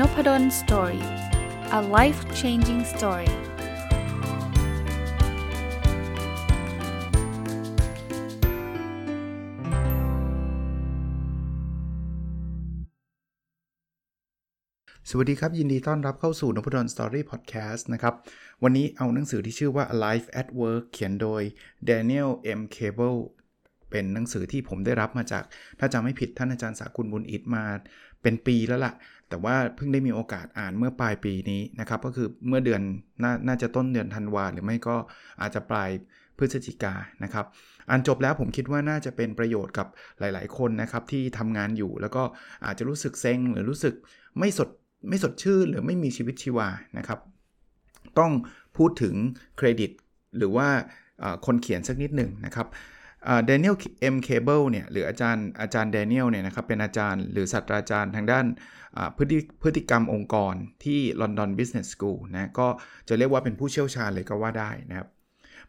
[0.00, 1.04] Nopadol Story
[1.78, 3.32] a life changing story ส
[15.16, 18.14] วัสดีครับ ยินดีต้อนรับเข้าสู่นพดล Story พอดแคสต์นะครับ
[18.62, 21.42] วันนี้เอาหนังสือที่ชื่อว่า Alive at Work เขียนโดย
[21.88, 22.60] Daniel M.
[22.76, 23.18] Cable
[23.90, 25.44] เป็นหนังสือที่ผมได้รับมาจาก
[25.78, 27.64] ถ้าจำไม่ผิดท่านอาจารย์สากุลบุญอิทมา
[28.22, 28.92] เป็นปีแล้วละ่ะ
[29.28, 32.82] แต่ว่าเพิ่งได้มีโอกาสอ่านเมื่อปลายปีนี้นะครับ ก็คือเมื่อเดือน
[33.22, 34.96] นน่าจะต้นเดือนธันวาหรือไม่ก็
[35.40, 35.90] อาจจะปลาย
[36.38, 36.94] พฤศจิกา
[37.24, 37.46] นะครับ
[37.88, 39.86] อ่านจบแล้วผมคิดว่าน่าจะเป็นประโยชน์กับ
[40.18, 42.22] หลาย ๆ คนนะครับที่ทำงานอยู่แล้วก็
[42.66, 43.94] อาจจะรู้สึกเซ็งหรือรู้สึก
[44.38, 44.68] ไม่สด
[45.08, 47.18] ไม่สดชื่นหรือไม่มีชีวิตชีวานะครับ
[48.18, 48.32] ต้อง
[48.76, 49.14] พูดถึง
[49.56, 49.90] เครดิต
[50.38, 50.68] หรือว่า
[51.46, 52.66] คนเขียนสักนิดหนึ่งนะครับ
[53.46, 54.16] Daniel M.
[54.24, 58.46] Cable เนี่ยหรืออาจารย์อาจารย์ Daniel เนี่ยนะครับเป็นอาจารย์หรือศาสตราจารย์ทางด้าน
[59.16, 62.68] พฤติพฤติกรรมองค์กรที่ London Business School นะก็
[63.08, 65.08] จะเรียกว่าเป็นผู้เชี่ยวชาญเลยก็ว่าได้นะครับ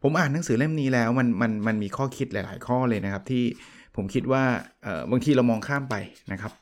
[0.04, 3.44] ผมอ่านหนังสือเล่มนี้แล้วมันมันมันมีข้อคิดหลาย ๆ ข้อเลยนะครับที่
[3.96, 4.44] ผมคิดว่า
[5.12, 5.96] บางทีเรามองข้ามไป
[6.32, 6.54] นะครับ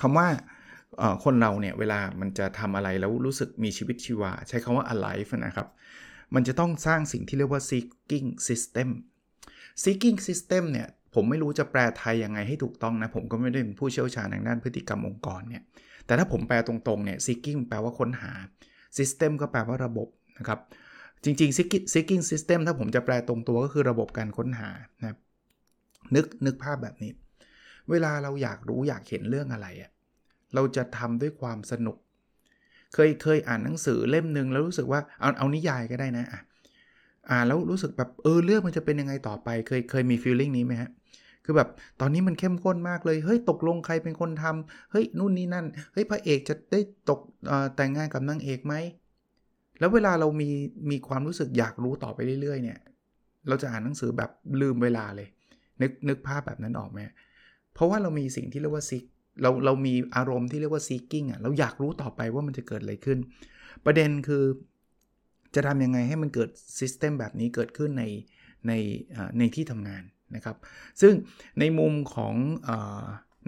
[0.00, 0.28] คำว่า
[1.24, 5.68] คนเราเนี่ยเวลามันจะทำอะไรแล้วรู้สึกมีชีวิตชีวา ใช้คำว่า alive นะครับ
[6.34, 8.88] มันจะต้องสร้างสิ่งที่เรียกว่า seeking system
[9.82, 15.62] seeking system เนี่ยผมไม่รู้จะแปลไทยยังไงให้ถูกต้องนะ ผมก็ไม่ได้เป็นผู้เชี่ยวชาญทางด้านพฤติกรรมองค์กรเนี่ย
[16.06, 18.32] แต่ถ้าผมแปลตรงๆเนี่ย seeking แปลว่าค้นหา
[18.98, 20.60] system ก็แปลว่าระบบนะครับ
[21.24, 25.18] จริงๆ seeking system ถ้าผมจะแปลตรงตัวก็คือระบบการค้นหานะครับ
[26.14, 27.12] นึกนึกภาพแบบนี้
[27.90, 29.90] เวลาเราอยากรู้อยากเห็นเรื่องอะไรอะ
[30.54, 31.96] เราจะทำด้วยความสนุก
[32.94, 36.40] เคยเคยอ่านหนังสือเล่มหนึ่งแล้วรู้สึกว่าเอาเอานิยายก็ได้นะอะ
[37.30, 40.90] อ่านแล้วรู้สึกแบบเออเรื่องมันจะเป็นยังไงต่อไป เคยเคยมีฟีลลิ่งนี้ไหมฮะ
[41.44, 41.68] คือแบบ
[42.00, 47.20] ตอนนี้มันเข้มข้นมากเลย เฮ้ยตกลงใครเป็นคนทำเฮ้ยนู่นนี่นั่น เฮ้ยพระเอกจะได้ตก
[47.76, 48.74] แต่งงานกับนางเอกไหม
[49.78, 50.50] แล้วเวลาเรามี
[50.90, 52.78] มีความรู้สึกอยากรู้ต่อไปเรื่อยๆเนี่ย
[53.48, 55.28] เราจะอ่านหนังสือแบบลืมเวลาเลย
[55.82, 57.00] นึกนึกภาพแบบนั้นออกไหม
[57.74, 59.04] เพราะว่าเรามีสิ่งที่เรียกว่าซิก
[59.42, 63.18] เราเรามีอารมณ์ที่เรียกว่า seeking อะ เราอยากรู้ต่อไปว่ามันจะเกิดอะไรขึ้น
[63.84, 64.44] ประเด็นคือ
[65.56, 68.04] จะทำยังไงให้มันเกิด system แบบนี้เกิดขึ้นใน
[68.68, 68.72] ใน
[69.38, 70.02] ในที่ทำงาน
[70.34, 70.56] นะครับ
[71.00, 71.14] ซึ่ง
[71.60, 72.34] ในมุมของ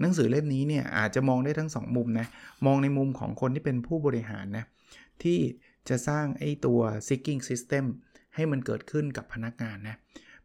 [0.01, 2.27] หนังสือเล่มนี้เนี่ยอาจจะมองได้ทั้ง 2 มุมนะ
[2.65, 4.65] มองในมุมของคนที่เป็นผู้บริหารนะ
[5.23, 5.39] ที่
[5.89, 7.85] จะสร้างไอ้ตัว seeking system
[8.35, 9.97] ให้มันเกิดขึ้นกับพนักงานนะ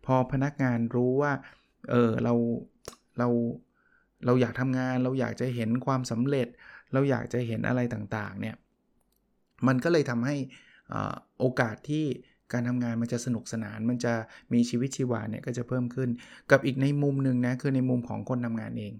[0.05, 1.33] พอพนักงานรู้ว่า
[1.91, 2.35] เออเรา
[3.19, 3.29] เรา
[4.27, 6.49] เราอยากทำงาน เราอยากจะเห็นความสำเร็จ
[6.93, 8.57] เราอยากจะเห็นอะไรต่างๆเนี่ย
[9.67, 10.37] มันก็เลยทำให้
[11.41, 12.05] โอกาสที่
[12.53, 14.13] การทำงานมันจะสนุกสนาน มันจะ
[14.53, 16.09] มีชีวิตชีวาเนี่ยก็จะเพิ่มขึ้น
[16.51, 18.93] กับอีกในมุมหนึ่งนะคือในมุมของคนทำงานเอง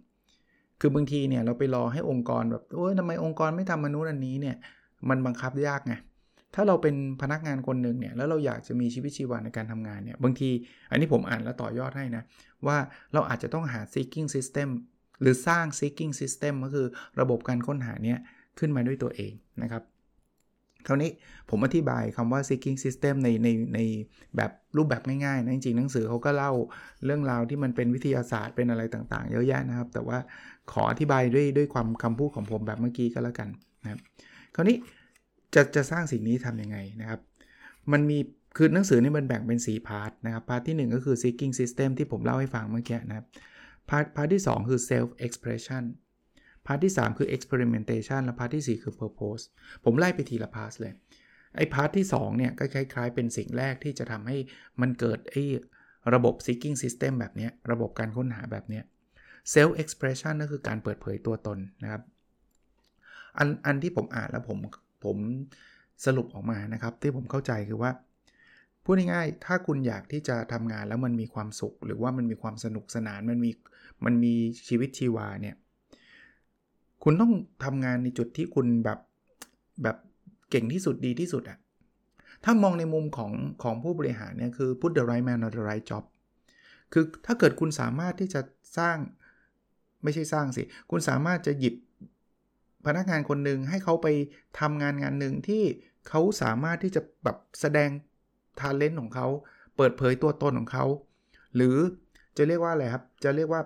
[0.81, 4.57] คือบางทีเนี่ยเราไปรอให้องค์กรแบบโอ้ยทำไมองค์กรไม่ทำมนุษย์อันนี้เนี่ย
[5.09, 5.95] มันบังคับยากไง
[6.55, 10.51] ถ้าเราเป็นพนักงานคนหนึ่งเนี่ยแล้วเราอยากจะมีชีวิตชีวาในการทำงานเนี่ยบางที
[10.91, 12.23] อันนี้ผมอ่านแล้วต่อยอดให้นะ
[12.67, 12.77] ว่า
[13.13, 14.69] เราอาจจะต้องหา seeking system
[15.21, 16.87] หรือสร้าง seeking system ก็คือ
[17.21, 18.19] ระบบการค้นหาเนี้ย
[18.59, 19.83] ขึ้นมาด้วยตัวเองนะครับ
[20.87, 21.11] คราวนี้
[21.51, 23.79] ผมอธิบายคำว่า seeking system ในในใน
[24.37, 26.53] แบบรูปแบบง่ายๆนะจริงๆหนังสือเขาก็เล่า
[27.05, 30.19] เรื่องราวที่มันเป็นวิทยาศาสตร์เป็นอะไรต่างๆ เยอะแยะนะครับ แต่ว่า
[30.73, 33.49] ขออธิบายด้วยด้วยความคำพูดของผมแบบเมื่อกี้ก็แล้วกัน
[33.83, 34.01] นะครับ
[34.55, 34.77] คราวนี้
[35.55, 37.21] จะจะสร้างสิ่งนี้ทำยังไงนะครับ
[37.93, 38.19] มันมี
[38.57, 43.27] คือหนังสือนี่มันแบ่งเป็น 4 part นะครับ part ที่ 1 ก็คือ seeking system ที่ผมเล่าให้ฟังเมื่อกี้นะครับ
[43.91, 45.83] part part ที่ 2 คือ self expression
[46.67, 49.45] part ที่ 3 คือ experimentation และ part ที่ 4 คือ purpose
[49.85, 50.93] ผมไล่ไปทีละ part เลย
[51.57, 54.37] ไอ้ part ที่ 2 เนี่ยก็คล้ายๆ เป็นสิ่งแรกที่จะทำให้
[54.81, 55.43] มันเกิดไอ้
[56.15, 58.81] ระบบ seeking system แบบนี้ ระบบการค้นหาแบบนี้
[59.53, 62.03] self expression ก็คือการเปิดเผยตัวตนนะครับ
[63.39, 64.59] อันอันที่ผมอ่านแล้วผม
[65.05, 65.17] ผม
[66.07, 67.91] สรุปออกมานะครับ ที่ผมเข้าใจคือว่า
[68.85, 73.51] พูดง่ายๆ ถ้าคุณอยากที่จะทำงานแล้วมันมีความสุข หรือว่ามันมีความสนุกสนาน มันมี
[74.05, 74.35] มันมี
[74.69, 75.57] ชีวิตชีวาเนี่ย
[77.05, 77.33] คุณต้อง
[77.65, 78.99] ทำงานในจุดที่คุณแบบ
[79.83, 79.97] แบบ
[80.51, 81.59] เก่งที่สุดดีที่สุดอะ
[82.45, 86.05] ถ้ามองในมุมของของผู้บริหารเนี่ยคือ put the right man on the right job
[86.93, 88.41] คือถ้าเกิดคุณสามารถที่จะ
[88.79, 88.97] สร้าง
[90.03, 91.75] ไม่ใช่สร้างสิ คุณสามารถจะหยิบ
[92.87, 94.07] พนักงานคนหนึ่งให้เขาไป
[94.61, 95.63] ทำงานงานหนึ่งที่
[96.09, 97.91] เขาสามารถที่จะแบบแสดง
[98.61, 99.27] ทาเลนต์ของเขา
[99.77, 100.85] เปิดเผยตัวตนของเขา
[101.57, 101.77] หรือ
[102.37, 103.63] จะเรียกว่าอะไรครับ จะเรียกว่า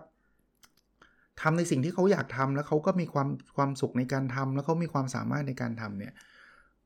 [1.41, 6.13] ทำในสิ่งที่เขาอยากทำแล้วเขาก็มีความความสุขในการทำแล้วเขามีความสามารถในการทำเนี่ย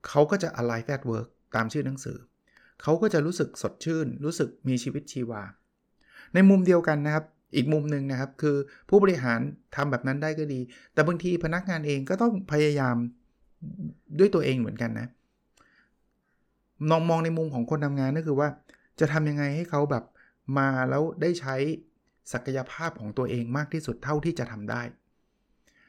[0.08, 2.18] เขาก็จะ alive at work ตามชื่อหนังสือ
[2.82, 5.42] เขาก็จะรู้สึกสดชื่น รู้สึกมีชีวิตชีวา
[6.34, 7.24] ในมุมเดียวกันนะครับ
[7.56, 8.56] อีกมุมหนึ่งนะครับ คือ
[8.88, 9.40] ผู้บริหาร
[9.76, 10.60] ทำแบบนั้นได้ก็ดี
[10.94, 12.96] แต่บางทีพนักงานเองก็ต้องพยายาม
[14.18, 15.08] ด้วยตัวเองเหมือนกันนะ
[16.90, 18.48] นองมองในมุมของคนทำงานก็คือว่า
[19.00, 20.04] จะทำยังไงให้เขาแบบ
[20.58, 21.56] มาแล้วได้ใช้
[22.32, 24.82] ศักยภาพของตัวเองมากที่สุดเท่าที่จะทำได้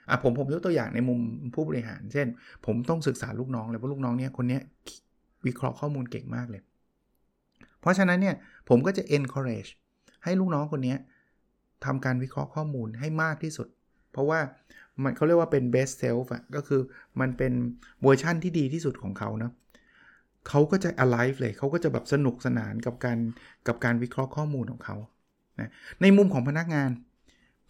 [0.10, 1.20] อะผมผมยกตัวอย่างในมุม
[1.56, 2.28] ผู้บริหาร เช่น
[2.66, 4.62] ผมต้องศึกษาลูกน้องเลยว่าลูกน้องเนี้ยคนเนี้ย
[5.46, 6.62] วิเคราะห์ข้อมูลเก่งมากเลย
[7.82, 8.36] เพราะฉะนั้นเนี่ย
[8.70, 9.72] ผมก็จะ encourage
[10.24, 10.96] ให้ลูกน้องคนนี้
[11.86, 13.68] ทำการวิเคราะห์ข้อมูลให้มากที่สุด
[14.12, 14.40] เพราะว่า
[15.04, 16.82] มันเขาเรียกว่าเป็น best self อะก็คือ
[17.20, 17.54] มันเป็น
[18.04, 19.52] เวอร์ชั่นที่ดีที่สุดของเขานะ
[20.50, 23.20] เขาก็จะ alive เลยเขาก็จะแบบสนุกสนานกับการ
[23.68, 24.98] กับการวิเคราะห์ข้อมูลของเขา
[25.60, 25.70] นะ
[26.02, 26.90] ในมุมของพนักงาน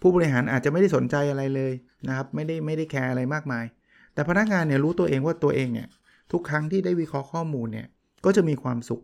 [0.01, 1.73] ผู้บริหารอาจจะไม่ได้สนใจอะไรเลย
[2.07, 3.65] นะครับไม่ได้ไม่ได้แคร์อะไรมากมาย
[4.13, 5.87] แต่พนักงานเนี่ยรู้ตัวเองว่าตัวเองเนี่ย
[6.31, 7.87] ทุกครั้งที่ได้วิเคราะห์ข้อมูลเนี่ย
[8.25, 9.01] ก็จะมีความสุข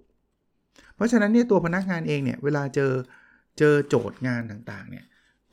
[0.96, 2.92] เพราะฉะนั้นเนี่ยตัวพนักงานเองเนี่ยเวลาเจอ
[3.58, 5.06] เจอโจทย์งานต่างๆเนี่ย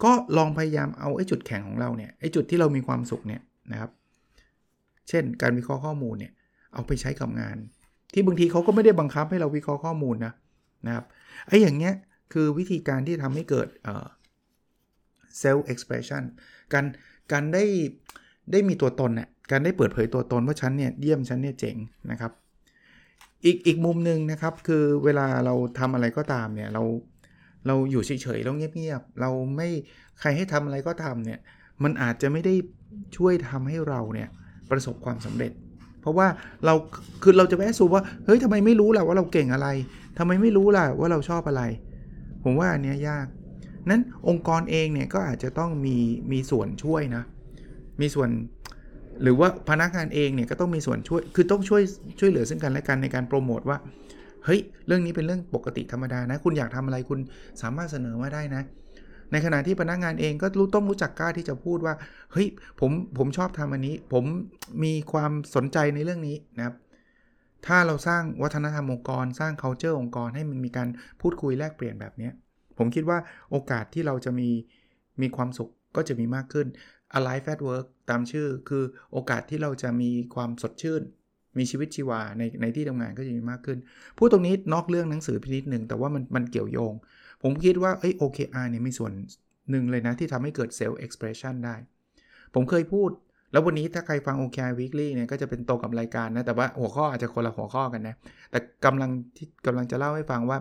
[0.04, 3.40] ก็ลองพยายามเอาไอ้จุดแข็งของเราเนี่ยไอ้จุดที่เรามีความสุขเนี่ย
[3.72, 3.90] นะครับ
[5.08, 6.32] เช่น การวิเคราะห์ข้อมูลเนี่ย
[6.74, 7.56] เอาไปใช้กับงาน
[8.12, 10.32] ที่บางทีเขาก็ไม่ได้บังคับให้เราวิเคราะห์ข้อมูลนะ
[10.86, 11.04] นะครับ
[11.48, 11.94] ไอ้อย่างเงี้ย
[12.32, 13.86] คือวิธีการที่ทำให้เกิดเ
[15.42, 16.22] self expression
[16.72, 16.84] การ
[17.32, 17.64] การได้
[18.52, 21.76] ได้มีตัวตนเนี่ยการได้เปิดเผยตัวตนว่าฉันเนี่ยเยี่ยมฉันเนี่ยเจ๋ง
[22.10, 22.32] นะครับ
[23.44, 26.82] อีกอีกมุมหนึ่งนะครับคือเวลาเราทำอะไรก็ตามเนี่ยเรา
[27.66, 29.68] เราอยู่เฉยๆเราเงียบๆเราไม่
[30.20, 31.40] ใครให้ทำอะไรก็ทำเนี่ย
[31.82, 32.54] มันอาจจะไม่ได้
[33.16, 34.28] ช่วยทำให้เราเนี่ย
[34.70, 35.52] ประสบความสำเร็จ
[36.00, 36.26] เพราะว่า
[36.64, 36.74] เรา
[37.22, 39.68] คือเราจะแวะสูว่าเฮ้ยทำไมไม่รู้ล่ะว่าเราเก่งอะไร
[40.18, 41.62] ทำไมไม่รู้ล่ะว่าเราชอบอะไร
[42.46, 43.26] ผมว่าอันนี้ยาก
[43.90, 45.96] นั้นองค์กรเองเนี่ยก็อาจจะต้องมี
[46.32, 47.22] มีส่วนช่วยนะ
[48.00, 48.30] มีส่วน
[49.22, 51.82] หรือว่าพนักงานเองเนี่ยก็ต้องมีส่วนช่วย คือต้องช่วย
[52.18, 53.78] ช่วยเหลือซึ่งกันและกันในการโปรโมทว่า
[54.44, 57.18] เฮ้ยเรื่องนี้เป็นเรื่องปกติธรรมดานะ คุณอยากทำอะไรคุณ
[57.62, 58.62] สามารถเสนอมาได้นะ
[59.32, 61.94] ในขณะที่พนักงานเองก็รู้ต้องรู้จักกล้าที่จะพูดว่า
[62.32, 62.46] เฮ้ย
[62.80, 64.24] ผมผมชอบทำอันนี้ ผม
[64.84, 66.74] มีความสนใจในเรื่องนี้นะครับ
[67.66, 70.88] ถ้าเราสร้างวัฒนธรรมองค์กร สร้าง culture องค์กรให้มันมีการ
[71.20, 72.30] พูดคุยแลกเปลี่ยนแบบนี้
[72.78, 73.18] ผมคิดว่า
[73.50, 74.50] โอกาสที่เราจะมี
[75.22, 76.66] มีความสุขก็จะมีมากขึ้น
[77.18, 81.02] Alive at Work ตามชื่อ คือโอกาสที่เราจะมีความสดชื่น
[81.58, 83.78] มีชีวิตชีวาในในที่ทำงานก็จะมีมากขึ้น
[84.18, 86.94] พูดตรงนี้นอกเรื่องหนังสือพินิดหนึ่งแต่ว่ามันมันเกี่ยวโยง
[87.42, 89.12] ผมคิดว่าเอ้ย OKR เนี่ยมีส่วน
[89.70, 91.76] หนึ่งเลยนะที่ทำให้เกิด Self Expression ได้
[92.54, 93.10] ผมเคยพูด
[93.52, 98.14] แล้ววันนี้ถ้าใครฟัง OKR Weekly เนี่ยก็จะเป็นตรงกับรายการนะ แต่ว่าหัวข้ออาจจะคนละหัวข้อกันนะ
[98.50, 100.58] แต่กำลังที่กำลังจะเล่าให้ฟังว่า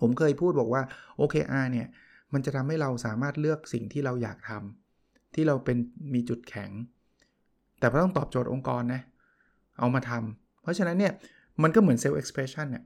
[0.00, 0.82] ผมเคยพูดบอกว่า
[1.20, 1.86] OKR เนี่ย
[2.32, 5.76] มันจะทำให้เราสามารถเลือกสิ่งที่เราอยากทำที่เราเป็น
[6.14, 6.70] มีจุดแข็ง
[7.78, 9.00] แต่ต้องตอบโจทย์องค์กรนะ
[9.78, 11.12] เอามาทำเพราะฉะนั้นเนี่ย
[11.62, 12.84] มันก็เหมือน self expression เนี่ย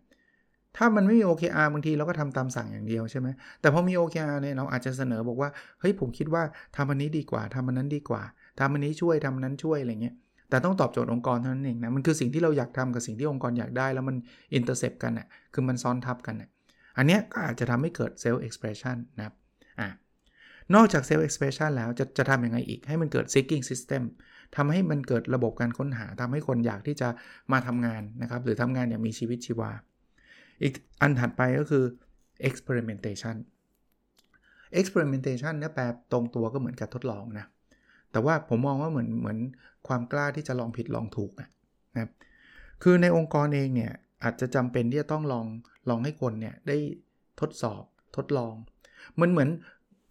[0.77, 3.29] ถ้ามันไม่มี OKR บางทีเราก็ทำตามสั่งอย่างเดียวใช่ไหม
[3.61, 5.51] แต่พอมี OKR เนี่ยเราอาจจะเสนอบอกว่า
[5.81, 6.43] เฮ้ยผมคิดว่า
[6.77, 8.23] ทำอันนี้ดีกว่าทำอันนั้นดีกว่า
[8.61, 10.15] ทำอันนี้ช่วยทำอันนั้นช่วยอะไรเงี้ย
[10.51, 14.17] แต่ต้องตอบโจทย์องค์กรเท่านั้นเองนะมันคือสิ่งที่เราอยากทำกับสิ่งที่องค์กรอยากได้แล้วมัน
[14.55, 16.49] intersect กันอะคือมันซ้อนทับกันอะ
[16.99, 19.35] อันเนี้ยก็อาจจะทำให้เกิด self expression นะครับ
[19.81, 19.89] อะ
[20.75, 24.03] นอกจาก self expression แล้วจะจะทำยังไงอีกให้มันเกิด seeking system
[24.57, 27.09] ทำให้มันเกิดระบบการค้นหาทำให้คนอยากที่จะ
[27.53, 29.71] มาทำงานนะครับ หรือทำงานอย่างมีชีวิตชีวา
[30.63, 31.85] อีกอันถัดไปก็คือ
[32.49, 33.37] experimentation
[34.81, 37.47] experimentation เนี่ยแปลตรงตัวก็เหมือนกับทดลองนะ
[38.15, 39.39] แต่ว่าผมมองว่าเหมือนเหมือน
[39.87, 41.49] ความกล้าที่จะลองผิดลองถูกนะ
[42.01, 42.11] ครับ
[42.83, 43.93] คือในองค์กรเองเนี่ย
[44.23, 45.47] อาจจะจำเป็นที่จะต้องลอง
[45.89, 46.77] ลองให้คนเนี่ยได้
[47.41, 47.83] ทดสอบ
[48.17, 48.55] ทดลอง
[49.21, 49.51] มันเหมือน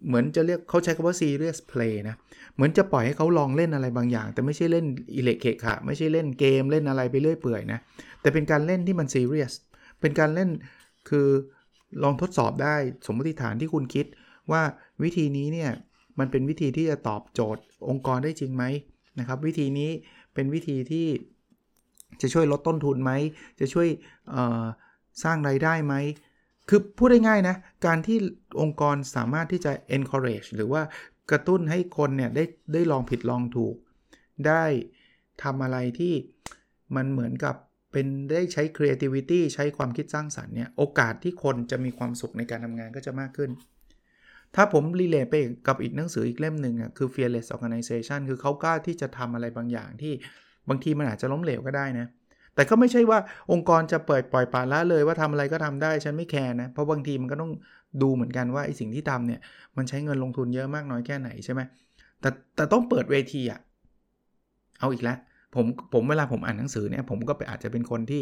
[0.07, 2.15] เหมือนจะเรียกเขาใช้คำว่า serious play นะ
[2.55, 4.86] เหมือนจะปล่อยให้เขาลองเล่นอะไรบางอย่าง แต่ไม่ใช่เล่น
[5.17, 7.79] อิเล็กเคค่ะไม่ใช่เล่นเกมเล่นอะไรไปเรื่อยเปื่อยนะ
[8.22, 9.53] แต่เป็นการเล่นที่มัน serious
[10.01, 10.50] เป็นการเล่น
[11.10, 11.27] คือ
[12.03, 14.05] ลองทดสอบได้สมมติฐานที่คุณคิด
[14.51, 14.62] ว่า
[15.03, 15.72] วิธีนี้เนี่ย
[16.20, 18.63] มันเป็นวิธีที่จะตอบโจทย์องค์กรได้จริงไหม
[19.20, 19.89] นะครับ วิธีนี้
[20.34, 21.08] เป็นวิธีที่
[22.22, 23.12] จะช่วยลดต้นทุนไหม
[23.60, 23.88] จะช่วย
[25.24, 25.96] สร้างไรายได้ไหม
[26.70, 27.55] คือพูดได้ง่ายนะ
[27.86, 28.17] การที่
[28.62, 30.82] องค์กรสามารถที่จะ encourage หรือว่า
[31.32, 32.43] กระตุ้นให้คนเนี่ยได้
[32.74, 33.75] ได้ลองผิดลองถูก
[34.48, 34.63] ได้
[35.43, 36.13] ทำอะไรที่
[36.96, 37.55] มันเหมือนกับ
[37.91, 43.50] เป็นได้ใช้ creativity ใช้ความคิดสร้างสรรค์เนี่ย โอกาสที่คนจะมีความสุขในการทำงานก็จะมากขึ้น
[44.55, 45.36] ถ้าผมรีเลย์ไป
[45.67, 50.13] กับอีกหนังสืออีกเล่มหนึ่งอะคือ fearless organization คือเขากล้าที่จะทำอะไรบางอย่างที่
[50.69, 52.07] บางทีมันอาจจะล้มเหลวก็ได้นะ
[52.55, 53.19] แต่ก็ไม่ใช่ว่า
[53.51, 57.51] องค์กรจะเปิดปล่อยปละละเลยว่าทำอะไรก็ทำได้ฉันไม่แคร์นะ เพราะบางทีมันก็ต้อง
[58.01, 59.39] ดูเหมือนกันว่าไอ้สิ่งที่ทำเนี่ย
[59.77, 61.62] มันใช้เงินลงทุนเยอะมากน้อยแค่ไหนใช่ไหม
[62.22, 63.60] แต่แต่ต้องเปิดเวทีอะ
[64.79, 65.17] เอาอีกแล้ว
[65.55, 68.22] ผมผมเวลาผมอ่านหนังสือเนี่ยผมก็ไปอาจจะเป็นคนที่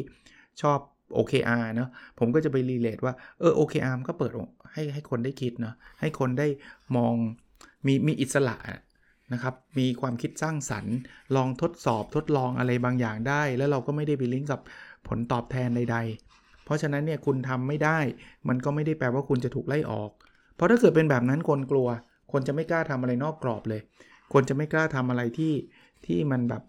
[0.62, 0.80] ชอบ
[1.18, 1.90] OKR เนาะ
[2.20, 4.32] ผมก็จะไปรีเลทว่าเออ OKR มันก็เปิด
[4.74, 6.48] ให้ให้คนได้คิดเนาะให้คนได้
[6.96, 7.14] มอง
[7.86, 8.56] มีมีอิสระ
[9.34, 10.96] นะครับมีความคิดสร้างสรรค์
[11.36, 14.62] ลองทดสอบทดลองอะไรบางอย่างได้ แล้วเราก็ไม่ได้ไปลิงก์กับ
[15.08, 15.98] ผลตอบแทนใด
[16.32, 18.00] ๆ เพราะฉะนั้นเนี่ยคุณทำไม่ได้
[18.48, 20.12] มันก็ไม่ได้แปลว่าคุณจะถูกไล่ออก
[20.56, 21.88] เพราะถ้าเกิดเป็นแบบนั้นคนกลัว
[22.32, 23.82] คนจะไม่กล้าทำอะไรนอกกรอบเลย
[24.34, 25.54] คนจะไม่กล้าทำอะไรที่
[26.06, 26.64] ที่มันแบบ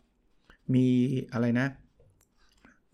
[0.74, 0.86] มี
[1.32, 1.66] อะไรนะ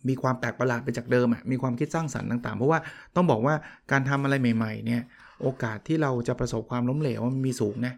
[0.09, 2.79] มีความแปลกประหลาดไปจากเดิมอะมีความคิดสร้างสรรค์ต่างๆ เพราะว่า
[3.17, 3.55] ต้องบอกว่า
[3.91, 5.03] การทำอะไรใหม่ๆเนี่ย
[5.43, 7.95] โอกาสที่เราจะประสบความล้มเหลวมันมีสูงนะ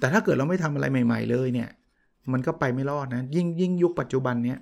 [0.00, 1.68] แต่ถ้าเกิดเราไม่ทำอะไรใหม่ ๆ เลยเนี่ย
[2.32, 4.58] มันก็ไปไม่รอดนะยิ่งยิ่งยุคปัจจุบันเนี้ย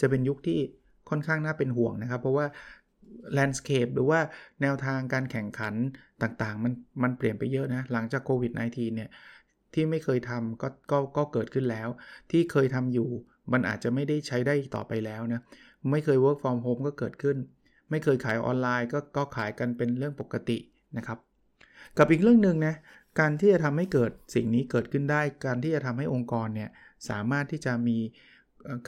[0.00, 0.58] จะเป็นยุคที่
[1.10, 2.46] ค่อนข้างน่าเป็นห่วงนะครับ เพราะว่า
[3.32, 4.20] แลนด์สเคปหรือว่า
[4.62, 5.74] แนวทางการแข่งขัน
[6.22, 9.10] ต่างๆ มันมันเปลี่ยนไปเยอะนะ หลังจากโควิด -19 เนี่ย
[9.74, 11.88] ที่ไม่เคยทำก็ก็ก็เกิดขึ้นแล้ว
[12.30, 13.08] ที่เคยทำอยู่
[13.52, 15.40] มันอาจจะไม่ได้ใช้ได้ต่อไปแล้วนะ
[15.90, 17.36] ไม่เคย work from home ก็เกิดขึ้น
[17.90, 20.58] ไม่เคยขายออนไลน์ก็ก็ขายกันเป็นเรื่องปกติ
[20.96, 21.18] นะครับ
[21.98, 22.74] กับอีกเรื่องหนึ่งนะ
[23.20, 26.70] การที่จะทำให้เกิดสิ่งนี้เกิดขึ้นได้ การที่จะทำให้องค์กรเนี่ย
[27.08, 27.98] สามารถที่จะมี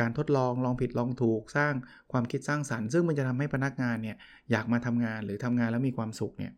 [0.01, 1.73] การทดลองลองผิดลองถูกสร้าง
[2.13, 4.17] ความคิดสร้างสรรค์ ซึ่งมันจะทำให้พนักงานเนี่ย
[4.51, 6.53] อยากมาทำงานหรือทำงานแล้วมีความสุขเนี่ย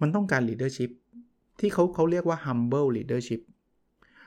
[0.00, 0.90] มันต้องการ leadership
[1.60, 3.40] ที่เขาเขาเรียกว่า humble leadership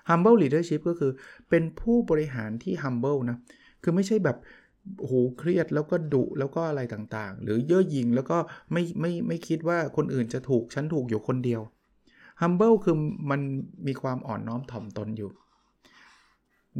[0.09, 1.11] humble leadership ก็คือ
[1.49, 3.37] เป็นผู้บริหารที่ humble นะ
[3.83, 4.37] คือไม่ใช่แบบ
[5.09, 8.37] หเครียดแล้วก็ดุแล้วก็อะไรต่างๆ หรือเย่อหยิ่งแล้วก็
[8.71, 11.61] ไม่ไม่ไม่คิดว่าคนอื่นจะถูกฉันถูกอยู่คนเดียว
[12.41, 12.95] humble คือ
[13.31, 13.41] มัน
[13.87, 15.31] มีความอ่อนน้อมถ่อมตนอยู่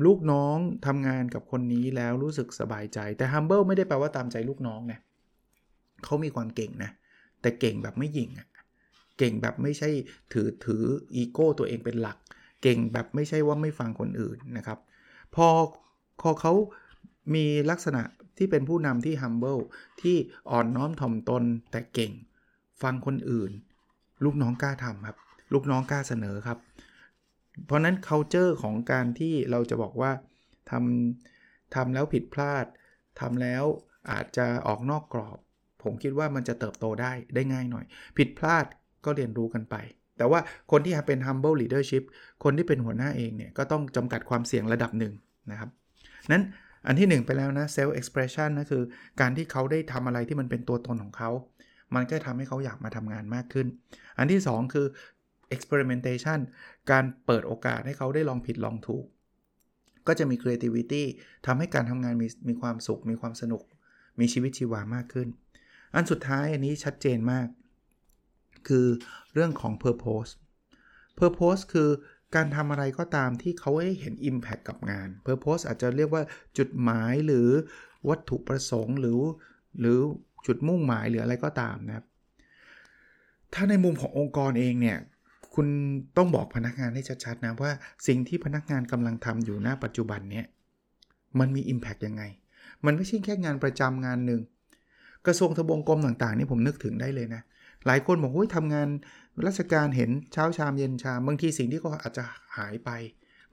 [0.05, 4.99] ลูกน้องทำงานกับคนนี้แล้วรู้สึกสบายใจแต่ humble ไม่ได้แปลว่าตามใจลูกน้องนะ
[6.03, 6.91] เขามีความเก่งนะ
[7.41, 8.47] แต่เก่งแบบไม่หยิ่งอะ
[9.17, 9.89] เก่งแบบไม่ใช่
[10.33, 10.83] ถือถือ
[11.15, 12.17] อีโก้ตัวเองเป็นหลัก
[12.63, 14.79] เก่งแบบไม่ใช่ว่าไม่ฟังคนอื่นนะครับ
[15.35, 15.47] พอ
[16.21, 16.53] พอเขา
[17.34, 18.01] มีลักษณะ
[18.38, 19.62] ที่เป็นผู้นำที่ humble
[20.01, 20.15] ที่
[20.51, 22.12] อ่อนน้อมถ่อมตนแต่เก่ง
[22.81, 23.51] ฟังคนอื่น
[24.24, 25.17] ลูกน้องกล้าทำครับ
[25.53, 26.57] ลูกน้องกล้าเสนอครับ
[27.65, 30.12] เพราะนั้น culture ของการที่เราจะบอกว่า
[30.72, 32.65] ทำทำแล้วผิดพลาด
[33.19, 33.63] ทำแล้ว
[34.12, 35.38] อาจจะออกนอกกรอบ
[35.84, 37.86] ผมคิดว่ามันจะเติบโตได้ได้ง่ายหน่อย
[38.17, 38.65] ผิดพลาด
[39.05, 39.75] ก็เรียนรู้กันไป
[40.17, 40.39] แต่ว่า
[40.72, 42.03] คนที่เป็น humble leadership
[42.43, 45.13] คนที่เป็นหัวหน้าเองเนี่ย ก็ต้องจำกัดความเสี่ยงระดับหนึ่ง
[45.51, 45.69] นะครับ
[46.31, 46.43] นั้น
[46.88, 48.84] อันที่ 1 ไปแล้วนะ self expression นะคือ
[49.22, 51.32] การที่เขาได้ทำอะไรที่มันเป็นตัวตนของเขา
[51.96, 53.67] มันก็ทำให้เขาอยากมาทำงานมากขึ้น
[54.17, 54.88] อันที่ 2 คือ
[55.56, 56.39] experimentation
[56.91, 59.06] การเปิดโอกาสให้เขาได้ลองผิดลองถูก
[60.08, 61.03] ก็จะมี creativity
[61.46, 63.63] ทำให้การทำงานมีมีความสุข มีความสนุก
[64.20, 65.27] มีชีวิตชีวามากขึ้น
[65.94, 67.48] อันสุดท้ายอันนี้ชัดเจนมาก
[68.67, 68.88] คือ
[69.34, 70.32] เรื่องของ purpose
[71.20, 71.89] purpose คือ
[72.36, 76.24] การทำอะไรก็ตามที่เขาให้เห็น Impact กับงาน Purpose อาจจะเรียกว่า
[76.57, 77.48] จุดหมายหรือ
[78.10, 79.19] วัตถุประสงค์หรือ
[79.79, 79.98] หรือ
[80.48, 82.05] จุดมุ่งหมายหรืออะไรก็ตามนะครับ
[83.53, 84.98] ถ้าในมุมขององค์กรเองเนี่ย
[85.53, 85.67] คุณ
[86.17, 87.72] ต้องบอกพนักงานให้ชัดๆนะว่า
[88.07, 90.46] สิ่งที่พนักงานกำลังทำอยู่หน้าปัจจุบันเนี่ย
[91.39, 92.24] มันมี Impact ยังไง
[92.86, 94.41] มันไม่ใช่แค่งานประจำงานหนึ่ง
[95.25, 97.41] กระทรวงทบวงกรมต่างๆนี่ผมนึกถึงได้เลยนะ
[97.88, 98.89] หลายคนบอกว่าทำงาน
[99.48, 102.24] ราชการเห็นเช้าชามเย็นชามบางทีสิ่งที่เขาอาจจะ
[102.58, 102.89] หายไป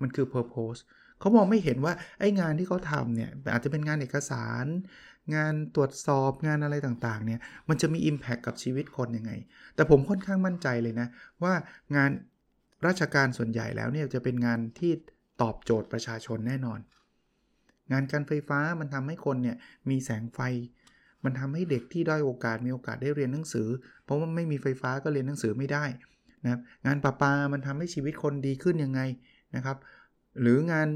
[0.00, 0.80] มันคือ purpose
[1.20, 4.64] เขามองไม่เห็นว่าไอ้งานที่เขาทำเนี่ยอาจจะเป็นงานเอกสาร
[5.34, 9.32] งานตรวจสอบงานอะไรต่างๆเนี่ยมันจะมี Impact กับชีวิตคนยังไง
[9.74, 11.08] แต่ผมค่อนข้างมั่นใจเลยนะ
[11.42, 11.54] ว่า
[11.96, 12.10] งาน
[12.86, 14.92] ราชการส่วนใหญ่แล้วเนี่ยจะเป็นงานที่
[15.42, 16.80] ตอบโจทย์ประชาชนแน่นอน
[17.92, 19.56] งานการไฟฟ้ามันทำให้คนเนี่ย
[19.90, 20.40] มีแสงไฟ
[21.24, 23.68] มันทำให้เด็กที่ด้อยโอกาสมีโอกาสได้เรียนหนังสือ
[24.04, 25.84] เพราะว่าไม่มีไฟฟ้าก็เรียนหนังสือไม่ได้
[26.44, 29.00] นะครับงานประปา มันทำให้ชีวิตคนดีขึ้นยังไง
[29.56, 29.76] นะครับ
[30.40, 30.88] หรืองาน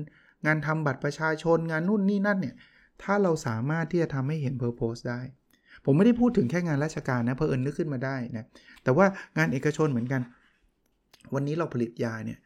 [0.46, 2.54] งานทำบัตรประชาชนงานนู่นนี่นั่นเนี่ย
[3.02, 5.20] ถ้าเราสามารถที่จะทำให้เห็นเพอร์โพสได้
[5.84, 8.44] ผมไม่ได้พูดถึงแค่งานราชการนะเพอเอิญนึกขึ้นมาได้นะ
[8.84, 9.06] แต่ว่า
[9.36, 10.20] งานเอกชนเหมือนกัน
[11.34, 12.38] วันนี้เราผลิตยาเนี่ย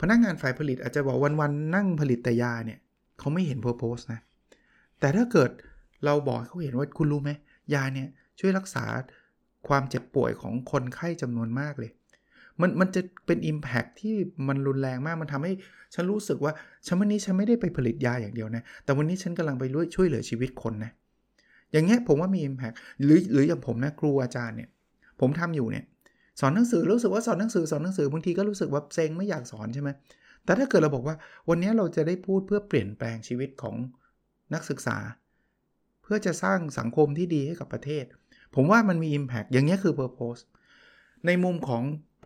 [0.00, 2.78] พนักงานฝ่ายผลิตอาจจะบอกวันๆนั่งผลิตแต่ยาเนี่ย
[3.18, 4.20] เขาไม่เห็นเพอร์โพสนะ
[5.00, 5.50] แต่ถ้าเกิด
[6.04, 7.30] เราบอกเขาเห็นว่าคุณรู้ไหม
[7.74, 8.08] ยาเนี่ย
[8.40, 8.84] ช่วยรักษา
[9.68, 11.90] ความเจ็บป่วยของคนไข้จำนวนมากเลย
[12.60, 14.14] มันมันจะเป็น Impact ที่
[14.48, 15.52] มันรุนแรงมากมันทำให้
[15.94, 16.52] ฉันรู้สึกว่า
[16.86, 20.92] ฉันวันนี้ฉันไม่ได้ไปผลิตยาอย่างเดียวนะ แต่วันนี้ฉันกำลังไปช่วยเหลือชีวิตคนนะ
[21.72, 24.68] อย่างเงี้ยผมว่ามี Impact หรือหรืออย่างผมนะครูอาจารย์เนี่ย
[25.20, 25.84] ผมทำอยู่เนี่ย
[26.40, 29.90] สอนหนังสือรู้สึกว่าสอนหนังสือสอนหนังสือบางทีก็รู้สึกว่าเซ็งไม่อยากสอนใช่ไหม
[30.44, 31.16] แต่ถ้าเกิดเราบอกว่า
[31.48, 33.76] วันนี้เราจะได้พูดเพื่อเปลี่ยนแปลงชีวิตของ
[34.54, 34.96] นักศึกษา
[36.04, 38.04] เพื่อจะสร้างสังคมที่ดีให้กับประเทศ
[38.54, 40.42] ผมว่ามันมี Impact อย่างนี้คือ Purpose
[41.26, 41.82] ในมุมของ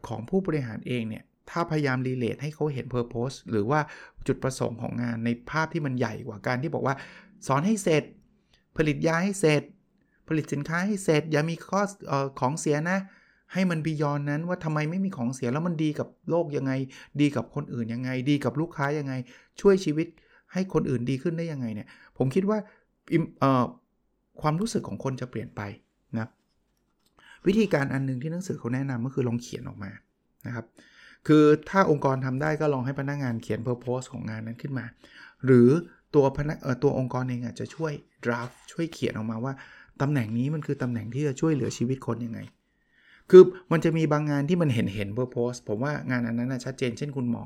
[0.09, 3.81] ของผู้บริหารเองเนี่ย ถ้าพยายามรีเลทให้เขาเห็น Purpose หรือว่า
[4.27, 6.95] จุดประสงค์ของงานในภาพที่มันใหญ่กว่าการที่บอกว่า
[7.47, 8.05] สอนให้เสร็จ
[8.77, 9.63] ผลิตยาให้เสร็จ
[10.29, 11.81] ผลิตสินค้าให้เสร็จ อย่ามีข้อ
[12.11, 12.99] อของเสียนะ
[13.53, 16.73] ให้มันบียอนนั้นว่าทำไมไม่มีของเสียแล้วมันดีกับโลกยังไง
[17.21, 19.15] ดีกับคนอื่นยังไง ดีกับลูกค้ายังไง
[19.61, 20.07] ช่วยชีวิต
[20.53, 22.59] ให้คนอื่นดีขึ้นได้ยังไงเนี่ย ผมคิดว่า
[24.41, 25.61] ความรู้สึกของคนจะเปลี่ยนไป
[26.19, 26.29] นะ
[27.47, 29.91] วิธีการอันนึงที่หนังสือเขาแนะนำก็คือลองเขียนออกมา
[30.47, 30.67] นะครับ
[31.27, 34.85] คือถ้าองค์กรทำได้ก็ลองให้พนักงานเขียน purpose ของงานนั้นขึ้นมา
[35.45, 35.69] หรือ
[36.15, 37.93] ตัวพนักตัวองค์กรเองอาจจะช่วย
[38.25, 39.53] draft ช่วยเขียนออกมาว่า
[40.01, 42.41] ตำแหน่งนี้มันคือตำแหน่งที่จะช่วยเหลือชีวิตคนยังไง
[43.31, 47.45] คือมันจะมีบางงานที่มันเห็นเห็น purpose ผมว่างานอันนั้นชัดเจนเช่นคุณหมอ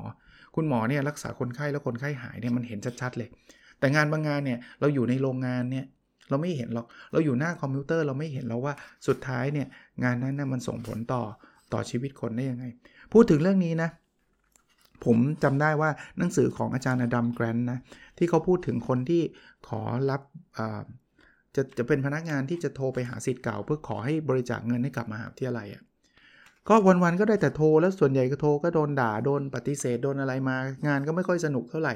[0.57, 3.29] คุณหมอเนี่ยรักษาคนไข้แล้วคนไข้หายเนี่ยมันเห็นชัดๆเลย
[3.83, 5.87] แต่งานบางงานเนี่ยเราอยู่ในโรงงานเนี่ย
[6.31, 8.75] เราไม่เห็นหรอก เราอยู่หน้าคอมพิวเตอร์เราไม่เห็นแล้วว่า
[9.07, 9.67] สุดท้ายเนี่ย
[10.05, 11.23] งานนั้นนะมันส่งผลต่อ
[11.73, 12.65] ต่อชีวิตคนได้ยังไง
[13.13, 13.91] พูดถึงเรื่องนี้นะ
[15.05, 17.79] ผมจำได้ว่าหนังสือของอาจารย์อดัมแกรนนะ
[18.19, 19.23] ที่เขาพูดถึงคนที่
[19.69, 20.23] ขอรับ
[21.55, 25.83] จะจะเป็นพนักงานที่จะโทรไปหาสิทธิ์เก่า เพื่อขอให้บริจาคเงินให้กับมหาวิทยาลัยอะ
[26.69, 31.95] ก็วันๆก็ได้แต่โทรแล้วส่วนใหญ่ก็โทรก็โดนด่าโดนปฏิเสธโดนอะไรมา งานก็ไม่ค่อยสนุกเท่าไหร่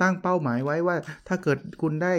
[0.00, 0.96] ตั้งเป้าหมายไว้ว่า
[1.28, 2.14] ถ้าเกิดคุณได้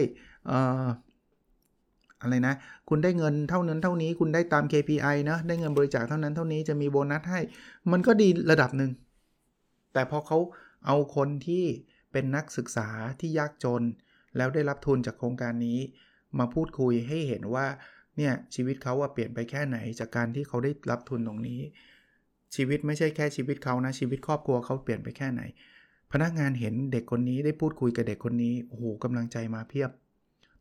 [2.22, 2.54] อะไรนะ
[2.90, 7.40] คุณได้เงินเท่านั้นเท่านี้คุณได้ตาม KPI นะได้เงินบริจาคเท่านั้นเท่านี้จะมีโบนัสให้
[7.92, 8.92] มันก็ดีระดับหนึ่ง
[9.94, 10.38] แต่พอเขา
[10.86, 11.64] เอาคนที่
[12.12, 12.88] เป็นนักศึกษา
[13.20, 13.84] ที่ยากจน
[14.38, 15.80] แล้วได้รับทุนจากโครงการนี้
[16.40, 17.66] มาพูดคุยให้เห็นว่า
[18.18, 21.60] เนี่ยชีวิตเขาว่าเปลี่ยนไปแค่ไหนจากการที่เขาได้รับทุนตรงนี้
[22.56, 25.42] ชีวิตไม่ใช่แค่ชีวิตเขานะชีวิตครอบครัวเขาเปลี่ยนไปแค่ไหน
[26.12, 29.92] พนักงานเห็นเด็กคนนี้ได้พูดคุยกับเด็กคนนี้โอ้โหกำลังใจมาเพียบ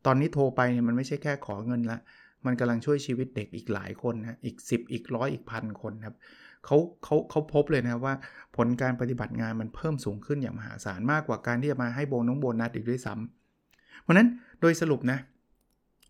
[0.07, 1.99] ตอนนี้โทรไปเนี่ยมันไม่ใช่แค่ขอเงินละ
[2.47, 6.15] มันกำลังช่วยชีวิตเด็กอีกหลายคนนะอีก 10 อีกร้อยอีกพันคนครับ
[6.65, 8.15] เขาเขาเขาพบเลยนะว่า
[8.57, 14.29] ผลการปฏิบัติงานมันเพิ่มสูงขึ้นอย่างมหาศาลมากกว่าการที่จะมาให้โบน้องโบนัสอีกด้วยซ้ำเพราะนั้น
[14.61, 15.19] โดยสรุปนะ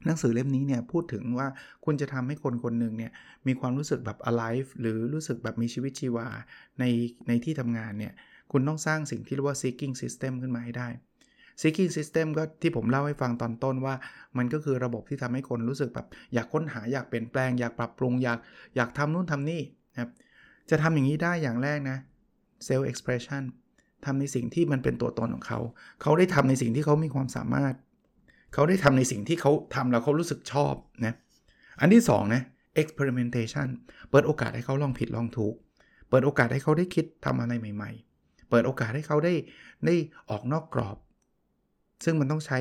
[0.04, 1.48] หนังสือเล่มนี้เนี่ยพูดถึงว่า
[1.84, 3.12] คุณจะทำให้คนคนหนึ่งเนี่ย
[3.46, 6.26] มีความรู้สึกแบบ alive หรือรู้สึกแบบมีชีวิตชีวา
[6.80, 6.84] ใน
[7.28, 8.12] ในที่ทำงานเนี่ย
[8.52, 10.88] คุณต้องสร้างสิ่งที่เรียกว่า seeking system ขึ้นมาให้ได้
[11.60, 13.94] seeking system ก็ที่ผมเล่าให้ฟังตอนต้นว่า
[14.38, 18.38] มันก็คือระบบที่ทำให้คนรู้สึกแบบอยากค้นหาอยากเปลี่ยนแปลงอยากปรับปรุงอยาก
[18.76, 20.10] อยากทำนู่นทำนี่นะครับ
[20.70, 21.98] จะทำอย่างนี้ได้อย่างแรกนะ
[22.66, 23.42] self expression
[24.04, 25.60] ทำในสิ่งที่มันเป็นตัวตนของเขา
[26.02, 27.74] เขาได้ทำในสิ่งที่เขามีความสามารถ
[28.54, 30.74] เขาได้ทำในสิ่งที่เขาทำแล้วเขารู้สึกชอบ
[31.06, 31.14] นะ
[31.80, 32.42] อันที่2นะ
[32.80, 33.68] experimentation
[34.10, 35.54] เปิดโอกาสให้เขาลองผิดลองถูก
[36.08, 39.34] เปิดโอกาสให้เขาได้คิดทำอะไรใหม่ ๆ เปิดโอกาสให้เขาได้
[39.86, 39.94] ได้
[40.30, 40.96] ออกนอกกรอบ
[42.04, 42.58] ซึ่งมันต้องใช้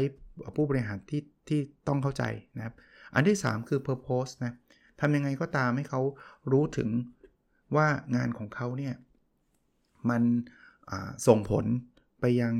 [0.55, 2.23] ผู้บริหารที่ที่ต้องเข้าใจ
[2.57, 2.73] นะครับ
[3.15, 4.53] อันที่ 3 คือ purpose นะ
[4.99, 6.01] ทำยังไงก็ตามให้เขา
[6.51, 6.89] รู้ถึง
[7.75, 8.95] ว่างานของเขาเนี่ย
[10.09, 10.23] มัน
[11.27, 11.65] ส่งผล
[12.19, 12.53] ไปยัง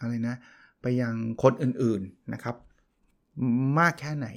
[0.00, 0.36] อะไรนะ
[0.82, 2.56] ไปยังคนอื่นๆนะครับ
[3.78, 4.28] มากแค่ไหน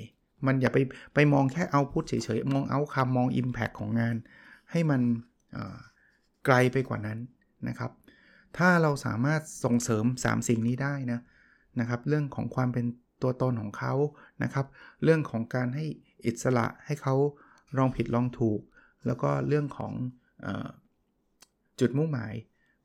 [0.46, 0.78] มันอย่าไป
[1.14, 4.16] ไปมองแค่เอาพุทเฉยๆ มองเอาคำมอง Impact ของงาน
[4.72, 5.02] ให้มัน
[6.46, 7.20] ไกลไปกว่านั้น
[7.68, 7.92] นะครับ
[8.58, 11.20] ถ้าเราสามารถส่งเสริม 3 สิ่งนี้ได้นะ
[11.80, 12.86] นะครับ เรื่องของความเป็น
[13.22, 13.94] ตัวตนของเขา
[14.44, 14.66] นะครับ
[15.04, 15.86] เรื่องของการให้
[16.26, 17.16] อิสระให้เขา
[17.78, 18.62] ลองผิดลองถูก
[19.06, 19.94] แล้วก็เรื่องของ
[20.46, 20.48] อ
[21.80, 22.34] จุดมุ่งหมาย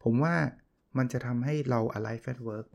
[0.02, 0.34] ผมว่า
[0.98, 2.66] มันจะทำให้เรา alive at work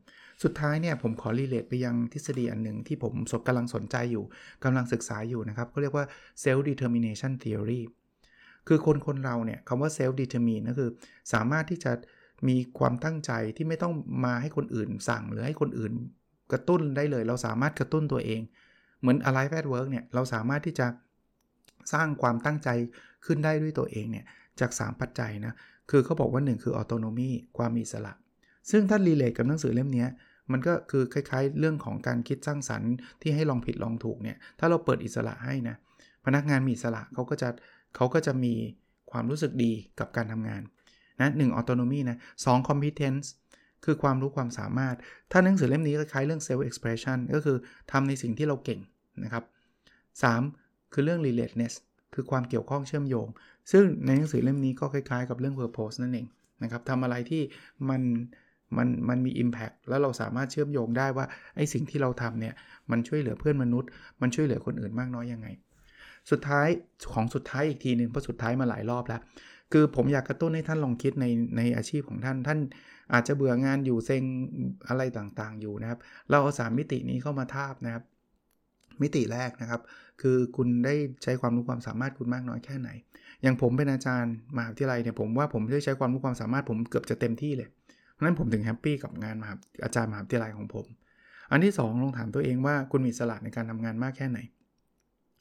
[0.44, 4.24] สุดท้ายเนี่ยผมขอรีเลทไปยังทฤษฎีอันหนึ่งที่ผมสกำลังสนใจอยู่
[4.64, 6.06] กำลังศึกษาอยู่นะครับเขาเรียกว่า
[6.44, 7.82] self determination theory
[8.68, 10.90] คือคนคนเราเนี่ยคำว่า self determine ก็คือ
[11.34, 11.92] สามารถที่จะ
[12.48, 13.94] มีความตั้งใจที่ไม่ต้อง
[14.26, 15.94] มาให้คนอื่นสั่งหรือให้คนอื่น
[16.52, 18.42] กระตุ้นได้เลย เราสามารถกระตุ้นตัวเอง
[19.02, 20.88] เหมือน Alive at Work เนี่ยเราสามารถที่จะ
[21.94, 22.70] สร้างความตั้งใจ
[23.26, 24.26] ขึ้นได้ด้วยตัวเองเนี่ย
[24.60, 25.54] จาก 3 ปัจจัยนะ
[25.92, 28.14] คือเขาบอกว่า 1 คือ autonomy ความมีอิสระ
[28.72, 30.06] ซึ่งถ้ารีเลทกับหนังสือเล่มนี้
[30.52, 35.76] มันก็คือคล้ายๆ เรื่องของการคิดสร้างสรรค์ที่ให้ลองผิดลองถูกเนี่ย ถ้าเราเปิดอิสระให้นะ
[36.26, 37.50] พนักงานมีอิสระเขาก็จะ
[37.96, 38.54] เขาก็จะมี
[39.12, 40.62] ความรู้สึกดีกับการทำงาน
[41.22, 43.28] นะหนึ่ง autonomy นะสอง competence
[43.86, 44.96] คือความรู้ความสามารถ
[45.32, 47.58] ถ้าหนังสือเล่มนี้คล้ายๆเรื่อง self expression ก็คือ
[47.92, 48.80] ทำในสิ่งที่เราเก่ง
[49.24, 49.44] นะครับ
[50.24, 50.94] 3.
[50.94, 51.74] คือเรื่อง relatedness
[52.14, 53.28] คือความเกี่ยวข้องเชื่อมโยง
[53.72, 56.28] ซึ่งในหนังสือเล่มนี้ก็คล้ายๆ กับเรื่อง purpose นั่นเอง
[56.64, 57.42] นะครับทำอะไรที่
[57.90, 58.02] มัน
[58.78, 62.54] มันมันมี impact แล้วเราสามารถเชื่อมโยงได้ว่าไอ้สิ่งที่เราทำเนี่ย
[62.92, 63.90] มันช่วยเหลือเพื่อนมนุษย์
[64.22, 65.48] มันช่วยเหลือคนอื่นมากน้อยยังไง
[66.32, 66.68] สุดท้าย
[67.14, 69.22] ของสุดท้ายอีกทีหนึ่งเพราะสุดท้ายมาหลายรอบแล้ว
[69.72, 71.26] คือผมอยากกระตุ้นให้ท่านลองคิดใน
[71.58, 72.60] ในอาชีพของท่าน ท่าน
[73.14, 74.24] อาจจะเบื่องานอยู่เซ็ง
[74.88, 78.04] อะไรต่างๆ อยู่นะครับ เราเอาสามมิตินี้เข้ามาทาบนะครับ
[79.02, 79.82] มิติแรกนะครับ
[80.22, 82.90] คือคุณได้ใช้ความรู้ความสามารถคุณมากน้อยแค่ไหน
[83.42, 87.70] อย่างผมเป็นอาจารย์มหาวิทยาลัยเนี่ยผมว่าผมได้ใช้ความรู้ความสามารถผมเกือบจะเต็มที่เลย
[88.16, 90.86] เพราะนั้นผมถึงแฮปปี้กับงานมหาอาจารย์มหาวิทยาลัยของผม
[91.52, 94.40] อันที่ 2 ลองถามตัวเองว่าคุณมีสละในการทำงานมากแค่ไหน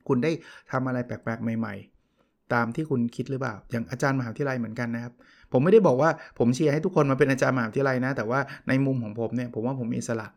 [0.08, 0.30] คุณได้
[0.72, 1.74] ทำอะไรแปลกๆ ใหม่
[2.14, 5.12] ๆ ตามที่คุณคิดหรือเปล่า อย่างอาจารย์มหาวิทยาลัยเหมือนกันนะครับ
[5.52, 10.28] ผมไม่ได้บอกว่าผมเชียร์ให้ทุกคนมาเป็นอาจารย์มหาวิทยาลัยนะ แต่ว่าในมุมของผมเนี่ยผมว่าผมมีสระ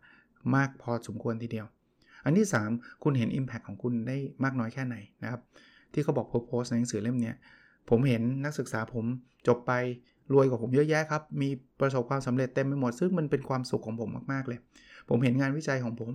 [0.56, 1.67] มากพอสมควรทีเดียว
[2.26, 5.41] อันที่ 3 คุณเห็น Impact ของคุณได้มากน้อยแค่ไหนนะครับ
[5.93, 7.34] ที่เขาบอกโพสในหนังสือเล่มนี้
[7.89, 9.06] ผมเห็นนักศึกษาผม
[9.47, 9.71] จบไป
[10.34, 14.60] รวยกว่าผมเยอะแยะครับ มีประสบความสำเร็จเต็มไปหมด ซึ่งมันเป็นความสุขของผมมากๆเลย
[15.10, 16.10] ผมเห็นงานวิจัยของผม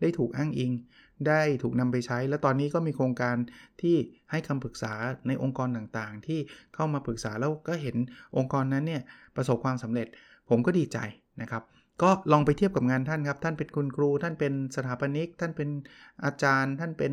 [0.00, 0.72] ได้ถูกอ้างอิง
[1.28, 3.36] ได้ถูกนำไปใช้ และตอนนี้ก็มีโครงการ
[3.82, 3.96] ที่
[4.30, 4.92] ให้คำปรึกษา
[5.26, 6.40] ในองค์กรต่างๆ ที่
[6.74, 7.96] เข้ามาปรึกษาแล้วก็เห็น
[8.36, 9.02] องค์กรนั้นเนี่ย
[9.36, 10.06] ประสบความสำเร็จ
[10.50, 10.98] ผมก็ดีใจ
[11.42, 11.62] นะครับ
[12.02, 15.68] ก็ลองไปเทียบกับงานท่านครับ ท่านเป็นคุณครู ท่านเป็นสถาปนิก ท่านเป็น
[16.24, 17.12] อาจารย์ ท่านเป็น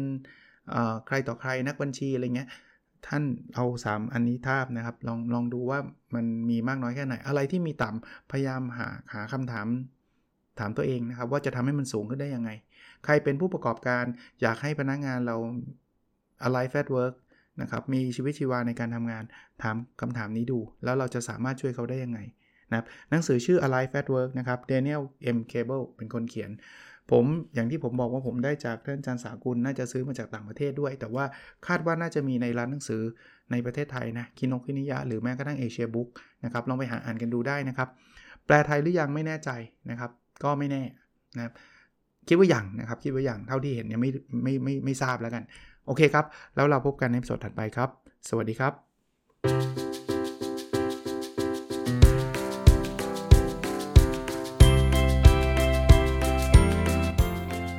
[1.07, 2.49] ใครต่อใครนักบัญชีอะไรเงี้ย
[3.07, 3.23] ท่าน
[3.55, 5.79] เอา3อันนี้ทาบนะครับลองลองดูว่า
[6.15, 9.67] มันมีมากน้อยแค่ไหน อะไรที่มีต่ำพยายามหาหาคำถาม
[10.59, 12.49] ถามตัวเองนะครับ ว่าจะทำให้มันสูงขึ้นได้ยังไง
[13.05, 14.03] ใครเป็นผู้ประกอบการ
[14.41, 15.35] อยากให้พนักงานเรา
[16.47, 17.15] alive at work
[17.61, 19.23] นะครับมีชีวิตชีวาในการทำงาน
[19.63, 22.19] ถามคำถามนี้ดู แล้วเราจะสามารถช่วยเขาได้ยังไง
[22.69, 25.01] นะครับหนังสือชื่อ alive at work นะครับ Daniel
[25.35, 25.37] M.
[25.51, 26.51] Cable เป็นคนเขียน
[27.11, 31.25] ผมอย่างที่ผมบอกว่าผมได้จากท่านอาจารย์สากุลน่าจะซื้อมาจากต่างประเทศด้วย แต่ว่า
[31.67, 33.01] คาดว่าน่าจะมีในร้านหนังสือ
[33.51, 36.07] ในประเทศไทยนะคินกคินิยะหรือแม้กระทั่งเอเชียบุ๊ก
[36.45, 37.89] นะครับลองไปหาอ่านกันดูได้นะครับ
[38.45, 39.49] แปลไทยหรือยังไม่แน่ใจ
[39.89, 40.11] นะครับ
[40.43, 40.83] ก็ไม่แน่
[41.37, 41.53] นะครับ
[42.27, 44.09] คิดว่าอย่างนะครับ คิดว่าอย่างเท่าที่เห็นยังไม่
[44.43, 45.43] ไม่ไม่ไม่ทราบแล้วกัน
[45.85, 47.89] โอเคครับ แล้วเราพบกันในสดถัดไปครับ
[48.29, 49.94] สวัสดีครับ